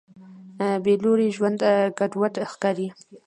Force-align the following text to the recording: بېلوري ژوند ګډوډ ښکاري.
بېلوري 0.83 1.27
ژوند 1.35 1.59
ګډوډ 1.97 2.33
ښکاري. 2.51 2.87